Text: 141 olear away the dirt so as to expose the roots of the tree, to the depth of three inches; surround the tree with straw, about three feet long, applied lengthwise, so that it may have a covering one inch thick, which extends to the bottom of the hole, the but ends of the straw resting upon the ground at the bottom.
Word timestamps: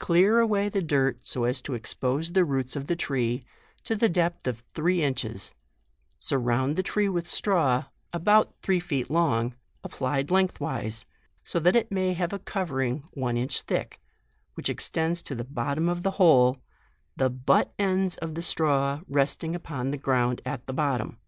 141 0.00 0.20
olear 0.40 0.44
away 0.44 0.68
the 0.68 0.82
dirt 0.82 1.26
so 1.26 1.44
as 1.44 1.62
to 1.62 1.72
expose 1.72 2.32
the 2.32 2.44
roots 2.44 2.76
of 2.76 2.88
the 2.88 2.94
tree, 2.94 3.42
to 3.84 3.96
the 3.96 4.06
depth 4.10 4.46
of 4.46 4.58
three 4.74 5.02
inches; 5.02 5.54
surround 6.18 6.76
the 6.76 6.82
tree 6.82 7.08
with 7.08 7.26
straw, 7.26 7.86
about 8.12 8.54
three 8.60 8.80
feet 8.80 9.08
long, 9.08 9.54
applied 9.82 10.30
lengthwise, 10.30 11.06
so 11.42 11.58
that 11.58 11.74
it 11.74 11.90
may 11.90 12.12
have 12.12 12.34
a 12.34 12.38
covering 12.38 13.02
one 13.14 13.38
inch 13.38 13.62
thick, 13.62 13.98
which 14.56 14.68
extends 14.68 15.22
to 15.22 15.34
the 15.34 15.42
bottom 15.42 15.88
of 15.88 16.02
the 16.02 16.10
hole, 16.20 16.58
the 17.16 17.30
but 17.30 17.72
ends 17.78 18.18
of 18.18 18.34
the 18.34 18.42
straw 18.42 19.00
resting 19.08 19.54
upon 19.54 19.90
the 19.90 19.96
ground 19.96 20.42
at 20.44 20.66
the 20.66 20.74
bottom. 20.74 21.18